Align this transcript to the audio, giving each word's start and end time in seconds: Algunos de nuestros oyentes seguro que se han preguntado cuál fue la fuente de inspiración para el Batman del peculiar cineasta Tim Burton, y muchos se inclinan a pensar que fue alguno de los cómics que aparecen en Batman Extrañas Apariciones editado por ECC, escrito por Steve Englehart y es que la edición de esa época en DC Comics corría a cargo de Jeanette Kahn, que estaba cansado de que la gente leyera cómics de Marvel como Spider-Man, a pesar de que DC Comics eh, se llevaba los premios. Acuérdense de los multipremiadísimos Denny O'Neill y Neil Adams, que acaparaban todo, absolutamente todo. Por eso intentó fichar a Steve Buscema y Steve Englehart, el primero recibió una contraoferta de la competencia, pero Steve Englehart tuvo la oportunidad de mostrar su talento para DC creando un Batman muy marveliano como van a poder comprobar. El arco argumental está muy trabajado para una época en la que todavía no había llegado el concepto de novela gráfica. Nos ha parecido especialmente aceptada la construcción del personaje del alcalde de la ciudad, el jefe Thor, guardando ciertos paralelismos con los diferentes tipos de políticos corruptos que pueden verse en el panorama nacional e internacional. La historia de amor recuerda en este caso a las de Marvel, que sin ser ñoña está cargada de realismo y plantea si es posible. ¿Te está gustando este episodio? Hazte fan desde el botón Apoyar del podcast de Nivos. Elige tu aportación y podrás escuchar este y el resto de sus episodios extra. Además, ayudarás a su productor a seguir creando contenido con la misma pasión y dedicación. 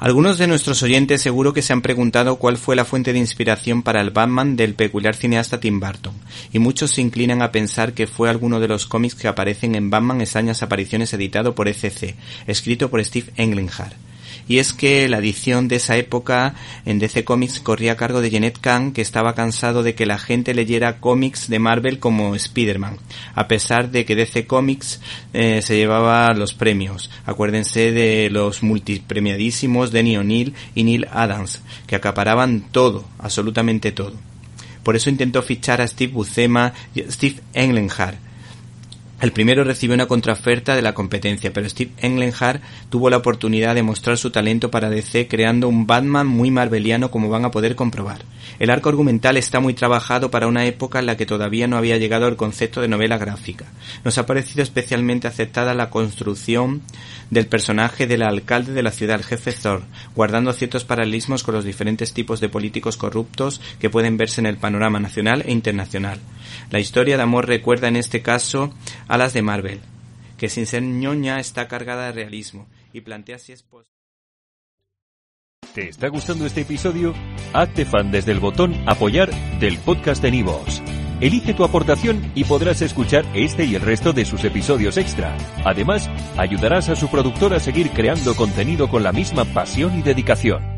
Algunos 0.00 0.38
de 0.38 0.46
nuestros 0.46 0.84
oyentes 0.84 1.20
seguro 1.20 1.52
que 1.52 1.60
se 1.60 1.72
han 1.72 1.82
preguntado 1.82 2.36
cuál 2.36 2.56
fue 2.56 2.76
la 2.76 2.84
fuente 2.84 3.12
de 3.12 3.18
inspiración 3.18 3.82
para 3.82 4.00
el 4.00 4.10
Batman 4.10 4.54
del 4.54 4.74
peculiar 4.74 5.16
cineasta 5.16 5.58
Tim 5.58 5.80
Burton, 5.80 6.14
y 6.52 6.60
muchos 6.60 6.92
se 6.92 7.00
inclinan 7.00 7.42
a 7.42 7.50
pensar 7.50 7.94
que 7.94 8.06
fue 8.06 8.30
alguno 8.30 8.60
de 8.60 8.68
los 8.68 8.86
cómics 8.86 9.16
que 9.16 9.26
aparecen 9.26 9.74
en 9.74 9.90
Batman 9.90 10.20
Extrañas 10.20 10.62
Apariciones 10.62 11.12
editado 11.14 11.56
por 11.56 11.66
ECC, 11.66 12.14
escrito 12.46 12.90
por 12.90 13.04
Steve 13.04 13.32
Englehart 13.36 13.94
y 14.46 14.58
es 14.58 14.72
que 14.72 15.08
la 15.08 15.18
edición 15.18 15.68
de 15.68 15.76
esa 15.76 15.96
época 15.96 16.54
en 16.84 16.98
DC 16.98 17.24
Comics 17.24 17.60
corría 17.60 17.92
a 17.92 17.96
cargo 17.96 18.20
de 18.20 18.30
Jeanette 18.30 18.60
Kahn, 18.60 18.92
que 18.92 19.02
estaba 19.02 19.34
cansado 19.34 19.82
de 19.82 19.94
que 19.94 20.06
la 20.06 20.18
gente 20.18 20.54
leyera 20.54 21.00
cómics 21.00 21.48
de 21.48 21.58
Marvel 21.58 21.98
como 21.98 22.34
Spider-Man, 22.34 22.98
a 23.34 23.48
pesar 23.48 23.90
de 23.90 24.04
que 24.04 24.14
DC 24.14 24.46
Comics 24.46 25.00
eh, 25.32 25.60
se 25.62 25.76
llevaba 25.76 26.32
los 26.34 26.54
premios. 26.54 27.10
Acuérdense 27.26 27.92
de 27.92 28.30
los 28.30 28.62
multipremiadísimos 28.62 29.90
Denny 29.90 30.16
O'Neill 30.16 30.54
y 30.74 30.84
Neil 30.84 31.08
Adams, 31.10 31.62
que 31.86 31.96
acaparaban 31.96 32.66
todo, 32.70 33.04
absolutamente 33.18 33.92
todo. 33.92 34.14
Por 34.82 34.96
eso 34.96 35.10
intentó 35.10 35.42
fichar 35.42 35.80
a 35.80 35.86
Steve 35.86 36.12
Buscema 36.12 36.72
y 36.94 37.02
Steve 37.10 37.40
Englehart, 37.52 38.18
el 39.20 39.32
primero 39.32 39.64
recibió 39.64 39.94
una 39.94 40.06
contraoferta 40.06 40.76
de 40.76 40.82
la 40.82 40.94
competencia, 40.94 41.52
pero 41.52 41.68
Steve 41.68 41.90
Englehart 41.98 42.62
tuvo 42.88 43.10
la 43.10 43.16
oportunidad 43.16 43.74
de 43.74 43.82
mostrar 43.82 44.16
su 44.16 44.30
talento 44.30 44.70
para 44.70 44.90
DC 44.90 45.26
creando 45.26 45.68
un 45.68 45.86
Batman 45.86 46.26
muy 46.26 46.50
marveliano 46.52 47.10
como 47.10 47.28
van 47.28 47.44
a 47.44 47.50
poder 47.50 47.74
comprobar. 47.74 48.20
El 48.58 48.70
arco 48.70 48.88
argumental 48.88 49.36
está 49.36 49.60
muy 49.60 49.74
trabajado 49.74 50.30
para 50.30 50.46
una 50.46 50.66
época 50.66 51.00
en 51.00 51.06
la 51.06 51.16
que 51.16 51.26
todavía 51.26 51.66
no 51.66 51.76
había 51.76 51.96
llegado 51.96 52.28
el 52.28 52.36
concepto 52.36 52.80
de 52.80 52.88
novela 52.88 53.18
gráfica. 53.18 53.66
Nos 54.04 54.18
ha 54.18 54.26
parecido 54.26 54.62
especialmente 54.62 55.26
aceptada 55.26 55.74
la 55.74 55.90
construcción 55.90 56.82
del 57.30 57.46
personaje 57.46 58.06
del 58.06 58.22
alcalde 58.22 58.72
de 58.72 58.82
la 58.82 58.90
ciudad, 58.90 59.18
el 59.18 59.24
jefe 59.24 59.52
Thor, 59.52 59.82
guardando 60.14 60.52
ciertos 60.52 60.84
paralelismos 60.84 61.42
con 61.42 61.54
los 61.54 61.64
diferentes 61.64 62.12
tipos 62.12 62.40
de 62.40 62.48
políticos 62.48 62.96
corruptos 62.96 63.60
que 63.80 63.90
pueden 63.90 64.16
verse 64.16 64.40
en 64.40 64.46
el 64.46 64.56
panorama 64.56 65.00
nacional 65.00 65.42
e 65.46 65.52
internacional. 65.52 66.18
La 66.70 66.80
historia 66.80 67.16
de 67.16 67.22
amor 67.22 67.46
recuerda 67.46 67.88
en 67.88 67.96
este 67.96 68.22
caso 68.22 68.72
a 69.08 69.18
las 69.18 69.32
de 69.32 69.42
Marvel, 69.42 69.80
que 70.36 70.48
sin 70.48 70.66
ser 70.66 70.82
ñoña 70.82 71.40
está 71.40 71.66
cargada 71.66 72.06
de 72.06 72.12
realismo 72.12 72.68
y 72.92 73.00
plantea 73.00 73.38
si 73.38 73.52
es 73.52 73.62
posible. 73.62 73.98
¿Te 75.74 75.88
está 75.88 76.08
gustando 76.08 76.46
este 76.46 76.62
episodio? 76.62 77.14
Hazte 77.52 77.84
fan 77.84 78.10
desde 78.10 78.32
el 78.32 78.40
botón 78.40 78.74
Apoyar 78.86 79.30
del 79.58 79.78
podcast 79.78 80.22
de 80.22 80.30
Nivos. 80.30 80.82
Elige 81.20 81.52
tu 81.52 81.64
aportación 81.64 82.30
y 82.34 82.44
podrás 82.44 82.80
escuchar 82.80 83.24
este 83.34 83.64
y 83.64 83.74
el 83.74 83.82
resto 83.82 84.12
de 84.12 84.24
sus 84.24 84.44
episodios 84.44 84.96
extra. 84.96 85.36
Además, 85.64 86.08
ayudarás 86.36 86.88
a 86.88 86.96
su 86.96 87.08
productor 87.08 87.54
a 87.54 87.60
seguir 87.60 87.90
creando 87.90 88.36
contenido 88.36 88.88
con 88.88 89.02
la 89.02 89.12
misma 89.12 89.44
pasión 89.44 89.98
y 89.98 90.02
dedicación. 90.02 90.77